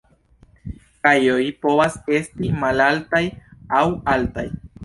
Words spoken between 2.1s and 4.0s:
esti malaltaj aŭ